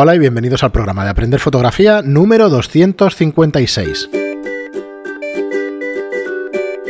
Hola 0.00 0.14
y 0.14 0.20
bienvenidos 0.20 0.62
al 0.62 0.70
programa 0.70 1.02
de 1.02 1.10
Aprender 1.10 1.40
Fotografía 1.40 2.02
número 2.02 2.48
256. 2.50 4.08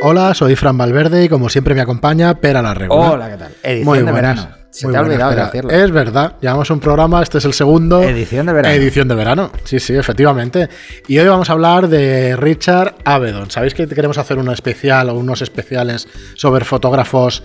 Hola, 0.03 0.35
soy 0.35 0.57
Fran 0.57 0.77
Valverde 0.77 1.25
y 1.25 1.31
como 1.31 1.49
siempre 1.49 1.75
me 1.75 1.81
acompaña 1.81 2.39
Pera 2.39 2.61
la 2.61 2.75
Regula. 2.75 3.13
Hola, 3.13 3.31
¿qué 3.31 3.37
tal? 3.39 3.53
Edición 3.63 3.85
muy 3.87 3.99
de 4.01 4.13
verano. 4.13 4.49
Se 4.69 4.89
te 4.89 4.95
ha 4.95 5.01
olvidado 5.01 5.31
de 5.35 5.43
decirlo. 5.43 5.71
Es 5.71 5.91
verdad, 5.91 6.35
llevamos 6.43 6.69
un 6.71 6.81
programa, 6.81 7.23
este 7.23 7.39
es 7.39 7.47
el 7.47 7.55
segundo. 7.55 8.03
Edición 8.03 8.45
de 8.45 8.53
verano. 8.53 8.75
Edición 8.75 9.09
de 9.09 9.15
verano, 9.15 9.53
sí, 9.65 9.81
sí, 9.81 9.95
efectivamente. 9.95 10.69
Y 11.07 11.19
hoy 11.19 11.29
vamos 11.29 11.49
a 11.49 11.55
hablar 11.55 11.89
de 11.89 12.37
Richard 12.37 12.95
Avedon. 13.07 13.51
¿Sabéis 13.51 13.73
que 13.73 13.87
queremos 13.87 14.19
hacer 14.19 14.37
un 14.37 14.51
especial 14.51 15.09
o 15.09 15.15
unos 15.15 15.41
especiales 15.41 16.07
sobre 16.35 16.67
fotógrafos 16.67 17.43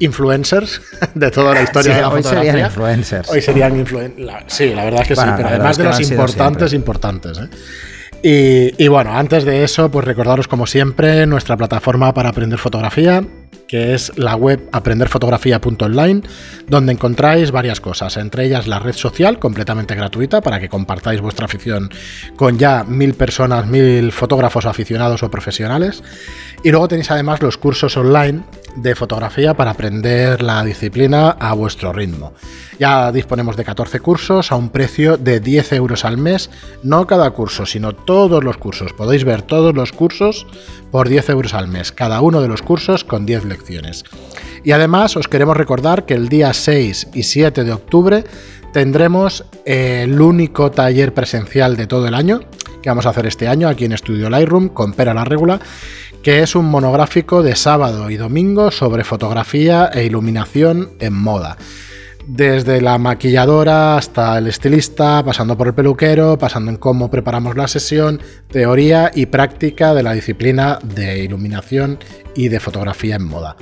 influencers 0.00 0.80
de 1.14 1.30
toda 1.30 1.54
la 1.54 1.62
historia 1.62 1.96
de 1.96 2.00
la 2.00 2.08
hoy 2.08 2.22
fotografía. 2.22 2.52
Serían 2.52 2.66
influencers. 2.66 3.30
Hoy 3.30 3.40
serían 3.42 3.76
influencers. 3.76 4.44
Sí, 4.46 4.74
la 4.74 4.84
verdad 4.84 5.02
es 5.02 5.08
que 5.08 5.14
Bueno, 5.14 5.32
sí, 5.32 5.36
pero 5.36 5.48
además 5.48 5.76
de 5.76 5.84
los 5.84 6.00
importantes, 6.00 6.72
importantes. 6.72 7.38
¿eh? 7.38 7.48
Y, 8.22 8.84
y 8.84 8.88
bueno, 8.88 9.16
antes 9.16 9.44
de 9.44 9.62
eso, 9.62 9.90
pues 9.90 10.04
recordaros 10.04 10.48
como 10.48 10.66
siempre 10.66 11.26
nuestra 11.26 11.56
plataforma 11.56 12.12
para 12.14 12.30
aprender 12.30 12.58
fotografía, 12.58 13.22
que 13.68 13.94
es 13.94 14.12
la 14.16 14.36
web 14.36 14.68
aprenderfotografía.online, 14.72 16.22
donde 16.68 16.92
encontráis 16.92 17.50
varias 17.50 17.80
cosas, 17.80 18.16
entre 18.16 18.46
ellas 18.46 18.66
la 18.66 18.78
red 18.78 18.94
social 18.94 19.38
completamente 19.38 19.94
gratuita 19.94 20.40
para 20.40 20.60
que 20.60 20.68
compartáis 20.68 21.20
vuestra 21.20 21.46
afición 21.46 21.90
con 22.36 22.58
ya 22.58 22.84
mil 22.84 23.14
personas, 23.14 23.66
mil 23.66 24.12
fotógrafos 24.12 24.66
aficionados 24.66 25.22
o 25.22 25.30
profesionales. 25.30 26.02
Y 26.62 26.70
luego 26.70 26.88
tenéis 26.88 27.10
además 27.10 27.42
los 27.42 27.58
cursos 27.58 27.96
online 27.96 28.42
de 28.76 28.94
fotografía 28.94 29.54
para 29.54 29.70
aprender 29.70 30.42
la 30.42 30.62
disciplina 30.64 31.30
a 31.30 31.54
vuestro 31.54 31.92
ritmo. 31.92 32.34
Ya 32.78 33.10
disponemos 33.10 33.56
de 33.56 33.64
14 33.64 34.00
cursos 34.00 34.52
a 34.52 34.56
un 34.56 34.68
precio 34.68 35.16
de 35.16 35.40
10 35.40 35.72
euros 35.72 36.04
al 36.04 36.18
mes, 36.18 36.50
no 36.82 37.06
cada 37.06 37.30
curso, 37.30 37.64
sino 37.64 37.94
todos 37.94 38.44
los 38.44 38.58
cursos. 38.58 38.92
Podéis 38.92 39.24
ver 39.24 39.42
todos 39.42 39.74
los 39.74 39.92
cursos 39.92 40.46
por 40.90 41.08
10 41.08 41.30
euros 41.30 41.54
al 41.54 41.68
mes, 41.68 41.90
cada 41.90 42.20
uno 42.20 42.42
de 42.42 42.48
los 42.48 42.62
cursos 42.62 43.04
con 43.04 43.24
10 43.24 43.44
lecciones. 43.46 43.55
Y 44.64 44.72
además 44.72 45.16
os 45.16 45.28
queremos 45.28 45.56
recordar 45.56 46.06
que 46.06 46.14
el 46.14 46.28
día 46.28 46.52
6 46.52 47.08
y 47.14 47.22
7 47.22 47.64
de 47.64 47.72
octubre 47.72 48.24
tendremos 48.72 49.44
el 49.64 50.20
único 50.20 50.70
taller 50.70 51.14
presencial 51.14 51.76
de 51.76 51.86
todo 51.86 52.06
el 52.08 52.14
año 52.14 52.40
que 52.86 52.90
vamos 52.90 53.06
a 53.06 53.10
hacer 53.10 53.26
este 53.26 53.48
año 53.48 53.68
aquí 53.68 53.84
en 53.84 53.90
Estudio 53.90 54.30
Lightroom 54.30 54.68
con 54.68 54.92
Pera 54.92 55.12
la 55.12 55.24
Regula, 55.24 55.58
que 56.22 56.44
es 56.44 56.54
un 56.54 56.66
monográfico 56.66 57.42
de 57.42 57.56
sábado 57.56 58.10
y 58.10 58.16
domingo 58.16 58.70
sobre 58.70 59.02
fotografía 59.02 59.90
e 59.92 60.04
iluminación 60.04 60.90
en 61.00 61.12
moda. 61.12 61.56
Desde 62.26 62.80
la 62.80 62.98
maquilladora 62.98 63.96
hasta 63.96 64.36
el 64.38 64.48
estilista, 64.48 65.24
pasando 65.24 65.56
por 65.56 65.68
el 65.68 65.74
peluquero, 65.74 66.36
pasando 66.36 66.72
en 66.72 66.76
cómo 66.76 67.08
preparamos 67.08 67.56
la 67.56 67.68
sesión, 67.68 68.20
teoría 68.50 69.12
y 69.14 69.26
práctica 69.26 69.94
de 69.94 70.02
la 70.02 70.12
disciplina 70.12 70.80
de 70.82 71.20
iluminación 71.20 72.00
y 72.34 72.48
de 72.48 72.58
fotografía 72.58 73.14
en 73.14 73.24
moda. 73.28 73.56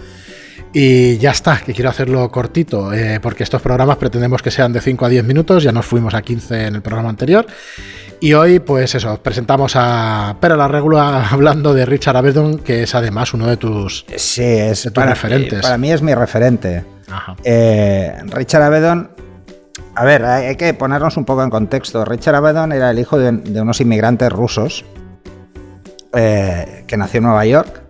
Y 0.72 1.18
ya 1.18 1.32
está, 1.32 1.58
que 1.58 1.74
quiero 1.74 1.90
hacerlo 1.90 2.28
cortito, 2.30 2.92
eh, 2.94 3.20
porque 3.20 3.42
estos 3.42 3.60
programas 3.60 3.98
pretendemos 3.98 4.42
que 4.42 4.50
sean 4.50 4.72
de 4.72 4.80
5 4.80 5.04
a 5.04 5.08
10 5.10 5.24
minutos, 5.24 5.62
ya 5.62 5.70
nos 5.70 5.84
fuimos 5.84 6.14
a 6.14 6.22
15 6.22 6.66
en 6.66 6.74
el 6.76 6.82
programa 6.82 7.10
anterior. 7.10 7.46
Y 8.18 8.32
hoy, 8.32 8.60
pues 8.60 8.94
eso, 8.94 9.22
presentamos 9.22 9.74
a 9.76 10.38
Pera 10.40 10.56
la 10.56 10.68
Regula 10.68 11.28
hablando 11.30 11.74
de 11.74 11.84
Richard 11.84 12.16
Avedon, 12.16 12.58
que 12.58 12.84
es 12.84 12.94
además 12.94 13.34
uno 13.34 13.46
de 13.46 13.58
tus... 13.58 14.06
Sí, 14.16 14.42
es 14.42 14.84
de 14.84 14.90
tus 14.90 14.94
para, 14.94 15.10
referentes. 15.10 15.60
para 15.60 15.76
mí 15.76 15.92
es 15.92 16.00
mi 16.00 16.14
referente. 16.14 16.93
Ajá. 17.10 17.36
Eh, 17.44 18.16
Richard 18.27 18.62
Avedon, 18.62 19.10
a 19.94 20.05
ver, 20.05 20.24
hay, 20.24 20.56
que 20.56 20.74
ponernos 20.74 21.16
un 21.16 21.24
poco 21.24 21.42
en 21.42 21.50
contexto. 21.50 22.05
Richard 22.05 22.34
Avedon 22.36 22.72
era 22.72 22.91
el 22.91 22.98
hijo 22.98 23.19
de, 23.19 23.33
de 23.33 23.61
unos 23.61 23.80
inmigrantes 23.80 24.30
rusos 24.30 24.84
eh, 26.12 26.84
que 26.86 26.96
nació 26.96 27.19
en 27.19 27.24
Nueva 27.24 27.44
York 27.44 27.83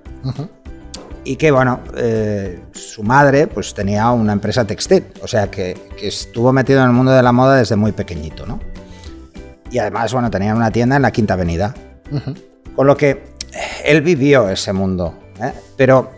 y 1.25 1.37
que, 1.37 1.51
bueno, 1.51 1.81
eh, 1.97 2.63
su 2.73 3.03
madre 3.03 3.47
pues 3.47 3.75
tenía 3.75 4.11
una 4.11 4.33
empresa 4.33 4.67
textil, 4.67 5.05
o 5.23 5.29
sea 5.29 5.51
que, 5.51 5.79
que 5.99 6.09
estuvo 6.09 6.53
metido 6.53 6.81
en 6.81 6.87
el 6.87 6.93
mundo 6.93 7.13
de 7.13 7.23
la 7.23 7.33
moda 7.33 7.57
desde 7.57 7.77
muy 7.77 7.93
pequeñito, 7.93 8.47
¿no? 8.47 8.61
Y 9.71 9.79
además, 9.79 10.13
bueno, 10.13 10.31
tenía 10.31 10.55
una 10.55 10.71
tienda 10.71 10.97
en 10.97 11.03
la 11.03 11.11
Quinta 11.11 11.35
Avenida. 11.35 11.75
Con 12.77 12.87
lo 12.87 12.97
que 12.97 13.25
él 13.85 14.03
vivió 14.03 14.49
ese 14.49 14.73
mundo. 14.73 15.19
¿eh? 15.41 15.53
Pero 15.77 16.13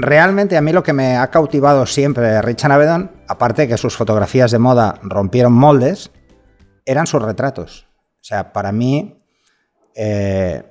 realmente 0.00 0.56
a 0.56 0.60
mí 0.60 0.72
lo 0.72 0.82
que 0.82 0.92
me 0.92 1.16
ha 1.16 1.28
cautivado 1.30 1.84
siempre 1.84 2.28
de 2.28 2.42
Richard 2.42 2.72
Avedon, 2.72 3.10
aparte 3.26 3.62
de 3.62 3.68
que 3.68 3.76
sus 3.76 3.96
fotografías 3.96 4.50
de 4.50 4.58
moda 4.58 4.98
rompieron 5.02 5.52
moldes, 5.52 6.10
eran 6.86 7.06
sus 7.06 7.20
retratos. 7.20 7.86
O 8.20 8.24
sea, 8.24 8.52
para 8.52 8.72
mí 8.72 9.18
eh, 9.94 10.62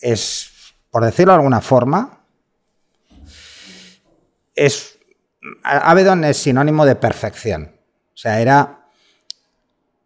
es, 0.00 0.50
por 0.90 1.04
decirlo 1.04 1.32
de 1.32 1.36
alguna 1.36 1.60
forma, 1.60 2.24
es 4.54 4.98
Avedon 5.62 6.24
es 6.24 6.38
sinónimo 6.38 6.86
de 6.86 6.96
perfección. 6.96 7.74
O 8.14 8.16
sea, 8.16 8.40
era 8.40 8.78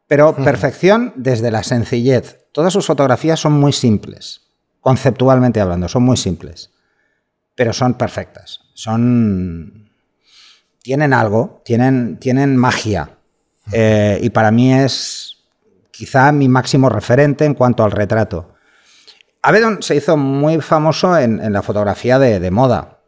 pero 0.08 0.36
perfección 0.36 1.14
desde 1.16 1.50
la 1.50 1.62
sencillez. 1.62 2.44
Todas 2.52 2.72
sus 2.74 2.86
fotografías 2.86 3.40
son 3.40 3.52
muy 3.52 3.72
simples, 3.72 4.42
conceptualmente 4.80 5.58
hablando, 5.58 5.88
son 5.88 6.02
muy 6.02 6.18
simples, 6.18 6.71
pero 7.54 7.72
son 7.72 7.94
perfectas. 7.94 8.60
Son 8.74 9.90
tienen 10.82 11.12
algo, 11.12 11.62
tienen, 11.64 12.18
tienen 12.18 12.56
magia. 12.56 13.10
Eh, 13.72 14.18
y 14.20 14.30
para 14.30 14.50
mí 14.50 14.74
es 14.74 15.38
quizá 15.90 16.32
mi 16.32 16.48
máximo 16.48 16.88
referente 16.88 17.44
en 17.44 17.54
cuanto 17.54 17.84
al 17.84 17.92
retrato. 17.92 18.54
Avedon 19.42 19.82
se 19.82 19.96
hizo 19.96 20.16
muy 20.16 20.60
famoso 20.60 21.16
en, 21.16 21.52
la 21.52 21.62
fotografía 21.62 22.18
de, 22.18 22.50
moda, 22.50 22.98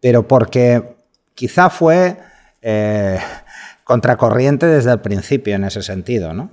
pero 0.00 0.26
porque 0.26 0.96
quizá 1.34 1.70
fue 1.70 2.18
eh, 2.62 3.18
contracorriente 3.84 4.66
desde 4.66 4.92
el 4.92 5.00
principio 5.00 5.54
en 5.54 5.64
ese 5.64 5.82
sentido, 5.82 6.32
¿no? 6.32 6.50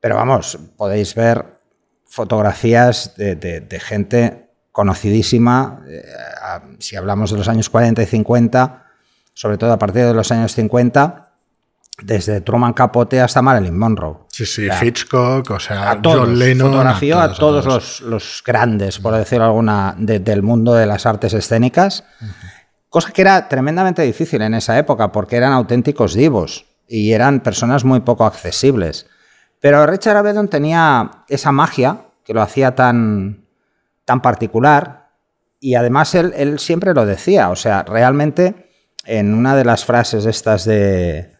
Pero 0.00 0.16
vamos, 0.16 0.58
podéis 0.76 1.14
ver 1.14 1.60
fotografías 2.04 3.14
de 3.16 3.80
gente 3.80 4.51
conocidísima, 4.72 5.80
eh, 5.88 6.02
a- 6.42 6.62
si 6.78 6.96
hablamos 6.96 7.30
de 7.30 7.38
los 7.38 7.48
años 7.48 7.70
40 7.70 8.02
y 8.02 8.06
50, 8.06 8.84
sobre 9.34 9.58
todo 9.58 9.72
a 9.72 9.78
partir 9.78 10.04
de 10.04 10.14
los 10.14 10.30
años 10.32 10.54
50, 10.54 11.28
desde 12.02 12.40
Truman 12.40 12.72
Capote 12.72 13.20
hasta 13.20 13.42
Marilyn 13.42 13.78
Monroe. 13.78 14.16
Sí, 14.28 14.46
sí, 14.46 14.68
O 14.68 14.72
sea, 14.72 14.84
Hitchcock, 14.84 15.50
o 15.50 15.60
sea, 15.60 15.90
a 15.90 16.02
todos, 16.02 16.20
John 16.20 16.38
Lennon. 16.38 16.70
fotografió 16.72 17.20
a 17.20 17.32
todos, 17.34 17.66
a 17.66 17.68
Los, 17.68 18.00
los 18.00 18.42
grandes, 18.44 18.98
por 18.98 19.14
decirlo 19.14 19.44
alguna, 19.44 19.94
de- 19.98 20.18
del 20.18 20.42
mundo 20.42 20.74
de 20.74 20.86
las 20.86 21.04
artes 21.06 21.34
escénicas, 21.34 22.02
cosa 22.88 23.12
que 23.12 23.22
era 23.22 23.48
tremendamente 23.48 24.02
difícil 24.02 24.42
en 24.42 24.54
esa 24.54 24.78
época 24.78 25.12
porque 25.12 25.36
eran 25.36 25.52
auténticos 25.52 26.14
divos 26.14 26.64
y 26.88 27.12
eran 27.12 27.40
personas 27.40 27.84
muy 27.84 28.00
poco 28.00 28.24
accesibles. 28.24 29.06
Pero 29.60 29.86
Richard 29.86 30.16
Avedon 30.16 30.48
tenía 30.48 31.10
esa 31.28 31.52
magia 31.52 31.98
que 32.24 32.34
lo 32.34 32.42
hacía 32.42 32.74
tan, 32.74 33.41
tan 34.04 34.20
particular 34.22 35.02
y 35.62 35.76
además 35.76 36.14
él, 36.16 36.58
siempre 36.58 36.92
lo 36.92 37.06
decía, 37.06 37.50
o 37.50 37.56
sea, 37.56 37.84
realmente 37.84 38.68
en 39.04 39.32
una 39.32 39.54
de 39.54 39.64
las 39.64 39.84
frases 39.84 40.26
estas 40.26 40.64
de, 40.64 41.36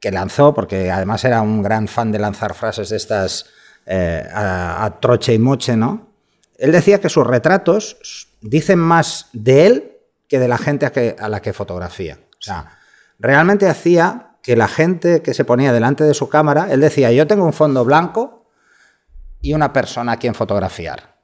que 0.00 0.10
lanzó, 0.10 0.54
porque 0.54 0.90
además 0.90 1.24
era 1.24 1.40
un 1.40 1.62
gran 1.62 1.86
fan 1.86 2.10
de 2.10 2.18
lanzar 2.18 2.54
frases 2.54 2.88
de 2.88 2.96
estas 2.96 3.46
eh, 3.86 4.28
a, 4.34 4.98
troche 5.00 5.34
y 5.34 5.38
moche, 5.38 5.76
¿no? 5.76 6.08
Él 6.56 6.72
decía 6.72 7.00
que 7.00 7.08
sus 7.08 7.24
retratos 7.24 8.28
dicen 8.40 8.80
más 8.80 9.28
de 9.32 9.66
él 9.66 9.98
que 10.28 10.40
de 10.40 10.48
la 10.48 10.58
gente 10.58 10.86
a, 10.86 11.24
a 11.24 11.28
la 11.28 11.40
que 11.40 11.52
fotografía. 11.52 12.18
O 12.32 12.42
sea, 12.42 12.76
realmente 13.20 13.68
hacía 13.68 14.32
que 14.42 14.56
la 14.56 14.66
gente 14.66 15.22
que 15.22 15.32
se 15.32 15.44
ponía 15.44 15.72
delante 15.72 16.02
de 16.02 16.14
su 16.14 16.28
cámara, 16.28 16.66
él 16.72 16.80
decía, 16.80 17.12
yo 17.12 17.28
tengo 17.28 17.44
un 17.44 17.52
fondo 17.52 17.84
blanco 17.84 18.50
y 19.40 19.54
una 19.54 19.72
persona 19.72 20.12
a 20.12 20.16
quien 20.16 20.34
fotografiar. 20.34 21.17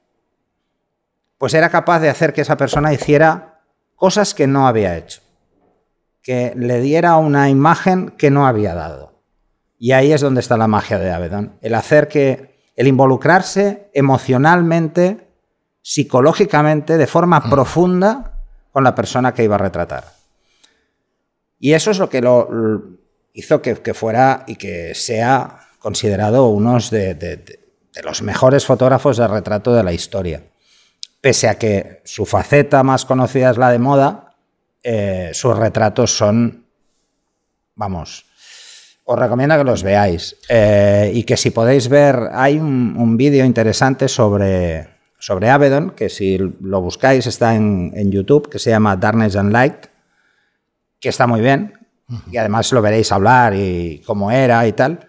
Pues 1.38 1.54
era 1.54 1.68
capaz 1.70 2.00
de 2.00 2.08
hacer 2.08 2.32
que 2.32 2.40
esa 2.42 2.56
persona 2.56 2.92
hiciera 2.92 3.60
cosas 3.96 4.34
que 4.34 4.46
no 4.46 4.66
había 4.66 4.96
hecho 4.96 5.20
que 6.22 6.54
le 6.56 6.80
diera 6.80 7.16
una 7.18 7.50
imagen 7.50 8.08
que 8.16 8.30
no 8.30 8.46
había 8.46 8.74
dado. 8.74 9.12
Y 9.78 9.92
ahí 9.92 10.10
es 10.10 10.22
donde 10.22 10.40
está 10.40 10.56
la 10.56 10.66
magia 10.66 10.98
de 10.98 11.12
Avedon. 11.12 11.58
El 11.60 11.74
hacer 11.74 12.08
que, 12.08 12.58
el 12.76 12.86
involucrarse 12.88 13.90
emocionalmente, 13.92 15.28
psicológicamente, 15.82 16.96
de 16.96 17.06
forma 17.06 17.50
profunda 17.50 18.38
con 18.72 18.84
la 18.84 18.94
persona 18.94 19.34
que 19.34 19.44
iba 19.44 19.56
a 19.56 19.58
retratar. 19.58 20.04
Y 21.58 21.74
eso 21.74 21.90
es 21.90 21.98
lo 21.98 22.08
que 22.08 22.22
lo, 22.22 22.50
lo 22.50 22.82
hizo 23.34 23.60
que, 23.60 23.74
que 23.76 23.92
fuera 23.92 24.44
y 24.46 24.56
que 24.56 24.94
sea 24.94 25.58
considerado 25.78 26.48
uno 26.48 26.78
de, 26.90 27.14
de- 27.14 27.36
de- 27.36 27.60
de 27.94 28.02
los 28.02 28.22
mejores 28.22 28.64
fotógrafos 28.64 29.18
de 29.18 29.28
retrato 29.28 29.74
de 29.74 29.84
la 29.84 29.92
historia. 29.92 30.42
Pese 31.24 31.48
a 31.48 31.56
que 31.56 32.02
su 32.04 32.26
faceta 32.26 32.82
más 32.82 33.06
conocida 33.06 33.48
es 33.48 33.56
la 33.56 33.70
de 33.70 33.78
moda, 33.78 34.34
eh, 34.82 35.30
sus 35.32 35.56
retratos 35.56 36.14
son, 36.14 36.66
vamos, 37.74 38.26
os 39.04 39.18
recomiendo 39.18 39.56
que 39.56 39.64
los 39.64 39.82
veáis. 39.82 40.36
Eh, 40.50 41.12
y 41.14 41.22
que 41.22 41.38
si 41.38 41.48
podéis 41.48 41.88
ver, 41.88 42.28
hay 42.30 42.58
un, 42.58 42.94
un 42.98 43.16
vídeo 43.16 43.46
interesante 43.46 44.06
sobre, 44.06 44.86
sobre 45.18 45.48
Avedon, 45.48 45.92
que 45.92 46.10
si 46.10 46.36
lo 46.36 46.82
buscáis 46.82 47.26
está 47.26 47.54
en, 47.54 47.94
en, 47.96 48.12
YouTube, 48.12 48.50
que 48.50 48.58
se 48.58 48.68
llama 48.68 48.94
Darkness 48.94 49.36
and 49.36 49.50
Light, 49.50 49.86
que 51.00 51.08
está 51.08 51.26
muy 51.26 51.40
bien. 51.40 51.72
Y 52.30 52.36
además 52.36 52.70
lo 52.70 52.82
veréis 52.82 53.10
hablar 53.12 53.54
y 53.54 54.02
cómo 54.04 54.30
era 54.30 54.66
y 54.66 54.74
tal. 54.74 55.08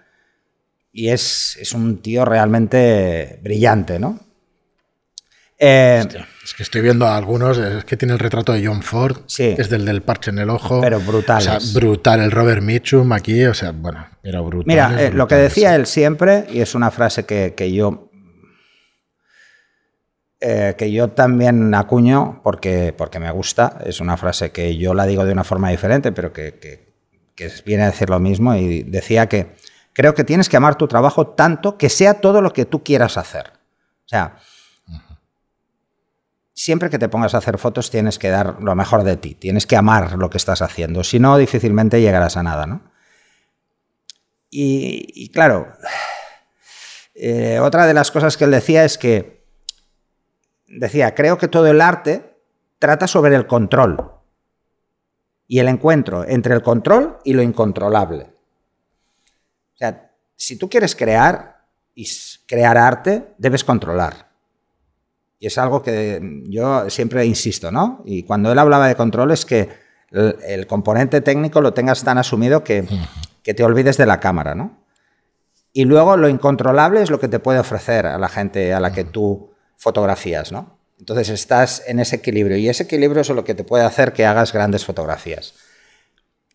Y 0.93 1.09
es, 1.09 1.57
es 1.59 1.73
un 1.73 2.01
tío 2.01 2.23
realmente 2.23 3.37
brillante, 3.43 3.99
¿no? 3.99 4.24
Eh, 5.57 6.01
Hostia, 6.03 6.27
es 6.43 6.53
que 6.53 6.63
estoy 6.63 6.81
viendo 6.81 7.05
a 7.07 7.15
algunos, 7.15 7.57
es 7.57 7.85
que 7.85 7.95
tiene 7.95 8.13
el 8.13 8.19
retrato 8.19 8.51
de 8.51 8.65
John 8.65 8.81
Ford, 8.83 9.17
Sí. 9.25 9.55
es 9.57 9.69
del 9.69 9.85
del 9.85 10.01
parche 10.01 10.31
en 10.31 10.39
el 10.39 10.49
ojo. 10.49 10.81
Pero 10.81 10.99
brutales. 10.99 11.47
O 11.47 11.59
sea, 11.59 11.73
brutal, 11.79 12.19
el 12.21 12.31
Robert 12.31 12.61
Mitchum 12.61 13.11
aquí, 13.13 13.45
o 13.45 13.53
sea, 13.53 13.71
bueno, 13.71 14.05
pero 14.21 14.43
brutal. 14.43 14.67
Mira, 14.67 15.01
eh, 15.01 15.11
lo 15.11 15.27
que 15.27 15.35
decía 15.35 15.73
él 15.75 15.85
siempre, 15.85 16.45
y 16.51 16.59
es 16.59 16.75
una 16.75 16.91
frase 16.91 17.25
que, 17.25 17.53
que 17.55 17.71
yo 17.71 18.09
eh, 20.41 20.75
que 20.77 20.91
yo 20.91 21.07
también 21.11 21.73
acuño 21.73 22.41
porque, 22.43 22.93
porque 22.95 23.19
me 23.19 23.31
gusta, 23.31 23.79
es 23.85 24.01
una 24.01 24.17
frase 24.17 24.51
que 24.51 24.75
yo 24.77 24.93
la 24.93 25.05
digo 25.05 25.25
de 25.25 25.31
una 25.31 25.45
forma 25.45 25.69
diferente, 25.71 26.11
pero 26.11 26.33
que, 26.33 26.59
que, 26.59 26.93
que 27.33 27.49
viene 27.65 27.83
a 27.83 27.87
decir 27.87 28.09
lo 28.09 28.19
mismo, 28.19 28.53
y 28.55 28.83
decía 28.83 29.27
que 29.27 29.55
creo 29.93 30.13
que 30.13 30.25
tienes 30.25 30.49
que 30.49 30.57
amar 30.57 30.75
tu 30.75 30.87
trabajo 30.87 31.27
tanto 31.27 31.77
que 31.77 31.89
sea 31.89 32.15
todo 32.15 32.41
lo 32.41 32.51
que 32.51 32.65
tú 32.65 32.83
quieras 32.83 33.17
hacer. 33.17 33.53
O 34.05 34.07
sea, 34.07 34.35
siempre 36.55 36.89
que 36.89 36.97
te 36.97 37.09
pongas 37.09 37.35
a 37.35 37.39
hacer 37.39 37.57
fotos 37.57 37.91
tienes 37.91 38.17
que 38.17 38.29
dar 38.29 38.63
lo 38.63 38.73
mejor 38.75 39.03
de 39.03 39.17
ti, 39.17 39.35
tienes 39.35 39.67
que 39.67 39.75
amar 39.75 40.13
lo 40.13 40.29
que 40.29 40.37
estás 40.37 40.61
haciendo, 40.61 41.03
si 41.03 41.19
no 41.19 41.37
difícilmente 41.37 42.01
llegarás 42.01 42.37
a 42.37 42.43
nada, 42.43 42.65
¿no? 42.65 42.81
Y, 44.49 45.29
claro, 45.33 45.67
eh, 47.15 47.59
otra 47.59 47.85
de 47.85 47.93
las 47.93 48.09
cosas 48.09 48.37
que 48.37 48.45
él 48.45 48.51
decía 48.51 48.85
es 48.85 48.97
que, 48.97 49.43
decía, 50.65 51.13
creo 51.13 51.37
que 51.37 51.49
todo 51.49 51.67
el 51.67 51.81
arte 51.81 52.37
trata 52.79 53.05
sobre 53.05 53.35
el 53.35 53.47
control 53.47 54.13
y 55.47 55.59
el 55.59 55.67
encuentro 55.67 56.25
entre 56.25 56.55
el 56.55 56.61
control 56.61 57.17
y 57.25 57.33
lo 57.33 57.41
incontrolable. 57.41 58.33
O 59.73 59.77
sea, 59.77 60.13
si 60.37 60.57
tú 60.57 60.69
quieres 60.69 60.95
crear 60.95 61.65
y 61.93 62.07
crear 62.47 62.77
arte, 62.77 63.33
debes 63.37 63.65
controlar. 63.65 64.34
Y 65.45 65.47
es 65.47 65.59
algo 65.59 65.83
que 65.83 66.41
yo 66.47 66.89
siempre 66.89 67.23
insisto, 67.23 67.71
¿no? 67.71 68.01
Y 68.03 68.23
cuando 68.23 68.51
él 68.51 68.57
hablaba 68.57 68.87
de 68.87 68.95
control 68.95 69.29
es 69.29 69.45
que 69.45 69.69
el, 70.09 70.35
el 70.43 70.65
componente 70.65 71.21
técnico 71.21 71.61
lo 71.61 71.71
tengas 71.71 72.03
tan 72.03 72.17
asumido 72.17 72.63
que, 72.63 72.83
que, 73.43 73.53
te 73.53 73.63
olvides 73.63 73.95
de 73.97 74.07
la 74.07 74.19
cámara, 74.19 74.55
¿no? 74.55 74.83
Y 75.71 75.85
luego 75.85 76.17
lo 76.17 76.29
incontrolable 76.29 77.03
es 77.03 77.11
lo 77.11 77.19
que 77.19 77.27
te 77.27 77.37
puede 77.37 77.59
ofrecer 77.59 78.07
a 78.07 78.17
la 78.17 78.27
gente 78.27 78.73
a 78.73 78.79
la 78.79 78.91
que 78.91 79.03
tú 79.03 79.51
fotografías, 79.77 80.51
¿no? 80.51 80.79
Entonces 80.97 81.29
estás 81.29 81.83
en 81.85 81.99
ese 81.99 82.15
equilibrio 82.15 82.57
y 82.57 82.67
ese 82.67 82.81
equilibrio 82.81 83.21
es 83.21 83.29
lo 83.29 83.43
que 83.43 83.53
te 83.53 83.63
puede 83.63 83.83
hacer 83.83 84.13
que 84.13 84.25
hagas 84.25 84.51
grandes 84.51 84.83
fotografías. 84.83 85.53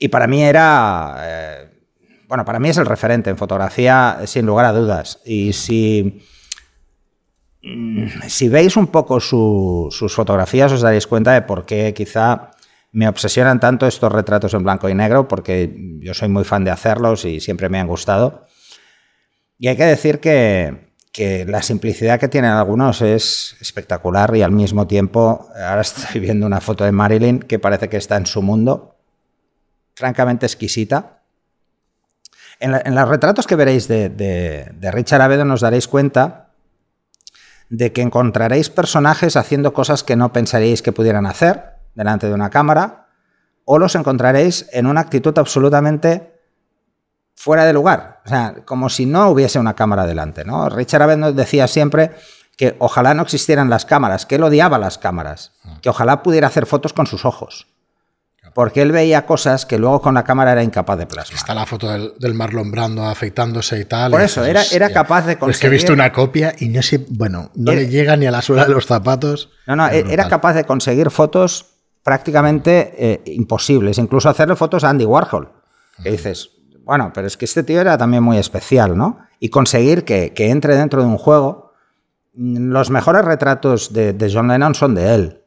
Y 0.01 0.09
para 0.09 0.27
mí 0.27 0.43
era, 0.43 1.17
eh, 1.21 1.71
bueno, 2.27 2.45
para 2.45 2.59
mí 2.59 2.69
es 2.69 2.77
el 2.77 2.87
referente 2.87 3.31
en 3.31 3.39
fotografía 3.39 4.23
sin 4.25 4.47
lugar 4.47 4.67
a 4.67 4.73
dudas. 4.73 5.21
Y 5.25 5.53
si 5.53 6.27
si 7.63 8.49
veis 8.49 8.77
un 8.77 8.87
poco 8.87 9.21
su, 9.21 9.89
sus 9.91 10.15
fotografías 10.15 10.73
os 10.73 10.81
daréis 10.81 11.07
cuenta 11.07 11.33
de 11.33 11.43
por 11.43 11.67
qué 11.67 11.93
quizá 11.95 12.53
me 12.93 13.09
obsesionan 13.09 13.61
tanto 13.61 13.87
estos 13.87 14.11
retratos 14.11 14.55
en 14.55 14.65
blanco 14.65 14.89
y 14.89 14.95
negro, 14.95 15.29
porque 15.29 15.75
yo 16.01 16.15
soy 16.15 16.29
muy 16.29 16.45
fan 16.45 16.65
de 16.65 16.71
hacerlos 16.71 17.25
y 17.25 17.41
siempre 17.41 17.69
me 17.69 17.79
han 17.79 17.87
gustado. 17.87 18.47
Y 19.59 19.69
hay 19.69 19.77
que 19.77 19.85
decir 19.85 20.21
que, 20.21 20.91
que 21.13 21.45
la 21.45 21.63
simplicidad 21.63 22.21
que 22.21 22.29
tienen 22.29 22.53
algunos 22.53 23.03
es 23.03 23.57
espectacular 23.61 24.35
y 24.37 24.43
al 24.43 24.53
mismo 24.53 24.87
tiempo, 24.87 25.49
ahora 25.55 25.81
estoy 25.83 26.21
viendo 26.21 26.47
una 26.47 26.61
foto 26.61 26.85
de 26.85 26.93
Marilyn 26.93 27.41
que 27.41 27.59
parece 27.59 27.89
que 27.89 27.97
está 27.97 28.17
en 28.17 28.27
su 28.27 28.43
mundo, 28.43 28.97
francamente 29.95 30.47
exquisita. 30.47 31.23
En, 32.59 32.73
los 32.95 33.09
retratos 33.09 33.47
que 33.47 33.57
veréis 33.57 33.89
de, 33.89 34.73
Richard 34.93 35.23
Avedon 35.23 35.51
os 35.51 35.63
daréis 35.63 35.89
cuenta 35.89 36.50
de 37.71 37.93
que 37.93 38.03
encontraréis 38.03 38.69
personajes 38.69 39.37
haciendo 39.37 39.73
cosas 39.73 40.05
que 40.05 40.17
no 40.17 40.33
pensaríais 40.33 40.83
que 40.83 40.93
pudieran 40.93 41.25
hacer 41.25 41.77
delante 41.95 42.27
de 42.27 42.35
una 42.35 42.51
cámara, 42.51 43.07
o 43.65 43.79
los 43.79 43.95
encontraréis 43.95 44.69
en 44.73 44.87
una 44.87 45.01
actitud 45.01 45.37
absolutamente 45.39 46.35
fuera 47.35 47.65
de 47.65 47.73
lugar, 47.73 48.21
o 48.27 48.29
sea, 48.29 48.57
como 48.67 48.91
si 48.91 49.07
no 49.07 49.31
hubiese 49.31 49.59
una 49.59 49.75
cámara 49.75 50.05
delante, 50.05 50.45
¿no? 50.45 50.69
Richard 50.69 51.03
Avedon 51.03 51.35
decía 51.35 51.69
siempre 51.69 52.11
que 52.57 52.77
ojalá 52.81 53.15
no 53.15 53.23
existieran 53.23 53.71
las 53.71 53.87
cámaras, 53.87 54.27
que 54.27 54.35
él 54.35 54.43
odiaba 54.43 54.79
las 54.79 54.99
cámaras, 54.99 55.53
que 55.81 55.89
ojalá 55.89 56.23
pudiera 56.23 56.49
hacer 56.49 56.67
fotos 56.67 56.93
con 56.93 57.07
sus 57.07 57.25
ojos. 57.25 57.69
Porque 58.55 58.83
él 58.83 58.91
veía 58.91 59.27
cosas 59.27 59.65
que 59.65 59.79
luego 59.79 60.01
con 60.01 60.15
la 60.15 60.25
cámara 60.25 60.53
era 60.53 60.63
incapaz 60.63 60.99
de 60.99 61.07
plasmar. 61.07 61.37
Está 61.37 61.55
la 61.55 61.67
foto 61.67 61.89
del, 61.89 62.13
del 62.19 62.35
Marlon 62.35 62.71
Brando 62.71 63.05
afeitándose 63.05 63.79
y 63.79 63.85
tal. 63.85 64.11
Por 64.11 64.21
eso, 64.21 64.45
era, 64.45 64.63
era 64.73 64.91
capaz 64.91 65.27
de 65.27 65.39
conseguir... 65.39 65.55
Es 65.55 65.61
que 65.61 65.67
he 65.67 65.71
visto 65.71 65.93
una 65.93 66.13
copia 66.13 66.55
y 66.59 66.69
no 66.69 66.83
sé, 66.83 67.07
bueno, 67.11 67.51
no 67.55 67.73
era... 67.73 67.83
le 67.83 67.89
llega 67.89 68.17
ni 68.17 68.27
a 68.27 68.31
la 68.31 68.43
suela 68.43 68.65
de 68.65 68.75
los 68.75 68.87
zapatos. 68.87 69.51
No, 69.67 69.77
no, 69.77 69.87
era 69.87 70.03
brutal. 70.03 70.29
capaz 70.29 70.55
de 70.55 70.65
conseguir 70.65 71.11
fotos 71.11 71.67
prácticamente 72.03 72.95
eh, 72.99 73.23
imposibles, 73.27 73.99
incluso 73.99 74.29
hacerle 74.29 74.57
fotos 74.57 74.85
a 74.85 74.91
Andy 74.91 75.05
Warhol. 75.05 75.53
Que 76.03 76.11
dices, 76.11 76.51
bueno, 76.83 77.13
pero 77.15 77.27
es 77.27 77.37
que 77.37 77.45
este 77.45 77.63
tío 77.63 77.81
era 77.81 77.99
también 77.99 78.23
muy 78.23 78.39
especial, 78.39 78.97
¿no? 78.97 79.19
Y 79.39 79.51
conseguir 79.51 80.05
que, 80.05 80.33
que 80.33 80.51
entre 80.51 80.77
dentro 80.77 81.03
de 81.03 81.09
un 81.09 81.19
juego. 81.19 81.73
Los 82.33 82.91
mejores 82.91 83.25
retratos 83.25 83.93
de, 83.93 84.13
de 84.13 84.33
John 84.33 84.49
Lennon 84.49 84.75
son 84.75 84.95
de 84.95 85.15
él. 85.15 85.40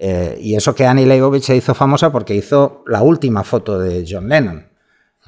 Eh, 0.00 0.38
y 0.40 0.54
eso 0.54 0.76
que 0.76 0.86
Annie 0.86 1.06
Leibovitz 1.06 1.46
se 1.46 1.56
hizo 1.56 1.74
famosa 1.74 2.12
porque 2.12 2.34
hizo 2.34 2.84
la 2.86 3.02
última 3.02 3.42
foto 3.42 3.78
de 3.78 4.06
John 4.08 4.28
Lennon. 4.28 4.68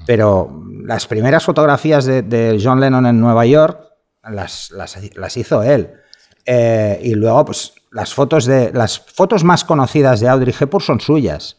Pero 0.06 0.62
las 0.84 1.06
primeras 1.06 1.44
fotografías 1.44 2.04
de, 2.06 2.60
John 2.62 2.80
Lennon 2.80 3.04
en 3.06 3.20
Nueva 3.20 3.44
York 3.44 3.82
las, 4.22 4.70
las, 4.70 5.36
hizo 5.36 5.62
él. 5.62 5.92
Eh, 6.46 7.00
y 7.02 7.14
luego, 7.14 7.44
pues, 7.44 7.74
las 7.90 8.14
fotos, 8.14 8.46
de, 8.46 8.72
las 8.72 9.00
fotos 9.00 9.44
más 9.44 9.64
conocidas 9.64 10.20
de 10.20 10.28
Audrey 10.28 10.54
Hepburn 10.58 10.84
son 10.84 11.00
suyas. 11.00 11.56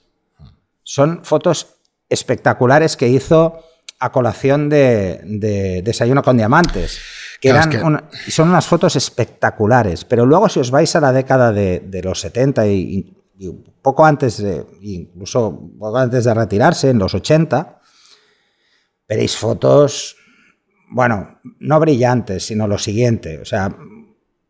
Son 0.83 1.23
fotos 1.23 1.75
espectaculares 2.09 2.97
que 2.97 3.09
hizo 3.09 3.63
a 3.99 4.11
colación 4.11 4.69
de 4.69 5.81
Desayuno 5.83 6.23
con 6.23 6.37
Diamantes 6.37 6.99
que 7.41 7.49
eran 7.49 7.69
es 7.69 7.79
que... 7.79 7.83
Una, 7.83 8.07
son 8.29 8.49
unas 8.49 8.67
fotos 8.67 8.95
espectaculares. 8.95 10.05
Pero 10.05 10.25
luego, 10.25 10.47
si 10.47 10.59
os 10.59 10.69
vais 10.69 10.95
a 10.95 11.01
la 11.01 11.11
década 11.11 11.51
de, 11.51 11.79
de 11.79 12.03
los 12.03 12.21
70 12.21 12.67
y, 12.67 13.15
y, 13.39 13.49
poco 13.81 14.05
antes, 14.05 14.37
de, 14.37 14.63
incluso 14.81 15.71
poco 15.79 15.97
antes 15.97 16.23
de 16.23 16.33
retirarse, 16.35 16.91
en 16.91 16.99
los 16.99 17.15
80, 17.15 17.81
veréis 19.09 19.35
fotos, 19.35 20.15
bueno, 20.91 21.39
no 21.59 21.79
brillantes, 21.79 22.45
sino 22.45 22.67
lo 22.67 22.77
siguiente. 22.77 23.39
O 23.39 23.45
sea, 23.45 23.75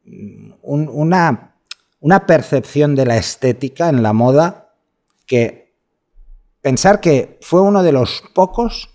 un, 0.06 0.90
una, 0.92 1.56
una 2.02 2.26
percepción 2.28 2.94
de 2.96 3.06
la 3.06 3.16
estética 3.16 3.88
en 3.88 4.04
la 4.04 4.12
moda 4.12 4.76
que 5.26 5.74
pensar 6.60 7.00
que 7.00 7.40
fue 7.42 7.62
uno 7.62 7.84
de 7.84 7.94
los 7.94 8.22
pocos 8.36 8.90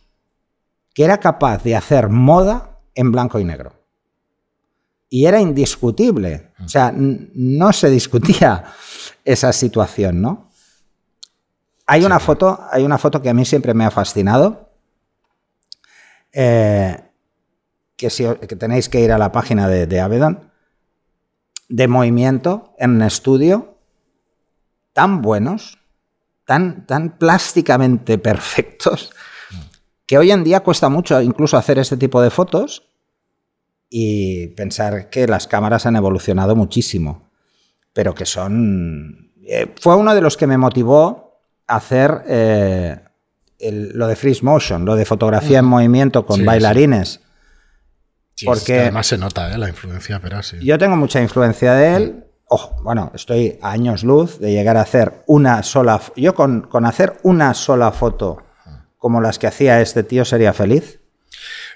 que 0.93 1.05
era 1.05 1.19
capaz 1.19 1.63
de 1.63 1.77
hacer 1.77 2.11
moda 2.11 2.81
en 2.95 3.11
blanco 3.11 3.41
y 3.41 3.45
negro 3.45 3.76
y 5.09 5.27
era 5.27 5.41
indiscutible. 5.41 6.53
O 6.65 6.69
sea, 6.69 6.93
no 6.95 7.73
se 7.73 7.91
discutía 7.91 8.65
esa 9.25 9.53
situación, 9.53 10.21
¿no? 10.21 10.51
Hay 11.87 12.05
una 12.05 12.19
foto, 12.19 12.59
hay 12.71 12.85
una 12.85 12.99
foto 12.99 13.23
que 13.23 13.29
a 13.29 13.35
mí 13.35 13.45
siempre 13.45 13.73
me 13.73 13.85
ha 13.85 13.91
fascinado. 13.91 14.73
Eh, 16.33 16.97
que, 17.97 18.11
si, 18.11 18.25
que 18.25 18.57
tenéis 18.57 18.89
que 18.89 19.01
ir 19.01 19.13
a 19.13 19.19
la 19.19 19.33
página 19.33 19.69
de, 19.69 19.87
de 19.87 20.01
Avedon, 20.01 20.51
de 21.69 21.89
movimiento 21.89 22.75
en 22.79 22.91
un 22.91 23.03
estudio, 23.03 23.79
tan 24.93 25.23
buenos, 25.23 25.79
tan, 26.45 26.87
tan 26.87 27.19
plásticamente 27.19 28.19
perfectos, 28.31 29.13
que 30.07 30.19
hoy 30.19 30.31
en 30.31 30.45
día 30.45 30.61
cuesta 30.61 30.89
mucho 30.89 31.21
incluso 31.21 31.57
hacer 31.57 31.79
este 31.79 31.97
tipo 31.97 32.21
de 32.21 32.31
fotos, 32.31 32.89
y 33.89 34.49
pensar 34.49 35.11
que 35.11 35.27
las 35.27 35.47
cámaras 35.47 35.87
han 35.87 35.97
evolucionado 35.97 36.57
muchísimo, 36.57 37.31
pero 37.93 38.15
que 38.15 38.27
son... 38.27 39.33
Eh, 39.43 39.75
fue 39.81 39.97
uno 39.97 40.15
de 40.15 40.21
los 40.21 40.37
que 40.37 40.47
me 40.47 40.59
motivó 40.59 41.41
a 41.67 41.77
hacer 41.77 42.23
eh, 42.27 42.99
el, 43.59 43.91
lo 43.91 44.07
de 44.09 44.17
freeze 44.17 44.45
motion, 44.45 44.85
lo 44.85 44.97
de 44.97 45.05
fotografía 45.05 45.61
en 45.61 45.65
movimiento 45.67 46.27
con 46.27 46.37
sí, 46.37 46.45
bailarines. 46.45 47.21
Sí. 48.35 48.45
porque 48.45 48.61
es 48.61 48.67
que 48.67 48.81
además 48.81 49.07
se 49.07 49.17
nota 49.17 49.55
¿eh? 49.55 49.57
la 49.57 49.69
influencia, 49.69 50.21
pero 50.21 50.43
sí. 50.43 50.59
Yo 50.61 50.77
tengo 50.79 50.97
mucha 50.97 51.23
influencia 51.23 51.73
de 51.73 51.97
él. 51.97 52.23
Bueno, 52.83 53.11
estoy 53.15 53.59
a 53.63 53.73
años 53.73 54.05
luz 54.05 54.39
de 54.39 54.53
llegar 54.53 54.77
a 54.77 54.83
hacer 54.83 55.25
una 55.27 55.63
sola... 55.63 56.01
Yo 56.17 56.35
con, 56.35 56.63
con 56.63 56.85
hacer 56.85 57.19
una 57.23 57.55
sola 57.55 57.91
foto 57.93 58.47
como 58.99 59.21
las 59.21 59.39
que 59.39 59.47
hacía 59.47 59.81
este 59.81 60.03
tío 60.03 60.25
sería 60.25 60.53
feliz. 60.53 61.01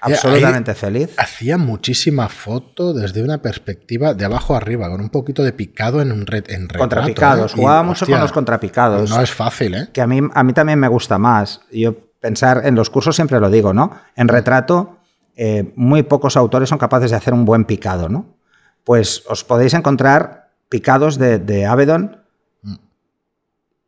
Absolutamente 0.01 0.73
feliz. 0.73 1.13
Hacía 1.17 1.57
muchísima 1.57 2.27
foto 2.27 2.93
desde 2.93 3.21
una 3.21 3.41
perspectiva 3.41 4.15
de 4.15 4.25
abajo 4.25 4.55
arriba, 4.55 4.89
con 4.89 4.99
un 4.99 5.09
poquito 5.09 5.43
de 5.43 5.53
picado 5.53 6.01
en 6.01 6.11
un 6.11 6.25
red, 6.25 6.49
en 6.49 6.63
retrato. 6.63 6.79
Contrapicados. 6.79 7.53
¿eh? 7.53 7.55
Jugaba 7.57 7.83
Y, 7.83 7.85
mucho 7.85 8.05
hostia, 8.05 8.15
con 8.15 8.21
los 8.21 8.31
contrapicados. 8.31 9.09
No 9.11 9.21
es 9.21 9.31
fácil, 9.31 9.75
¿eh? 9.75 9.89
que 9.93 10.01
a 10.01 10.07
mí, 10.07 10.19
a 10.33 10.43
mí 10.43 10.53
también 10.53 10.79
me 10.79 10.87
gusta 10.87 11.19
más. 11.19 11.61
Yo 11.71 11.95
pensar 12.19 12.63
en 12.65 12.75
los 12.75 12.89
cursos 12.89 13.15
siempre 13.15 13.39
lo 13.39 13.49
digo, 13.51 13.73
¿no? 13.73 13.91
En 14.15 14.27
retrato, 14.27 14.97
eh, 15.35 15.71
muy 15.75 16.03
pocos 16.03 16.35
autores 16.35 16.69
son 16.69 16.79
capaces 16.79 17.11
de 17.11 17.17
hacer 17.17 17.33
un 17.33 17.45
buen 17.45 17.65
picado, 17.65 18.09
¿no? 18.09 18.37
Pues 18.83 19.23
os 19.27 19.43
podéis 19.43 19.75
encontrar 19.75 20.49
picados 20.67 21.19
de, 21.19 21.37
de 21.37 21.67
Avedon 21.67 22.21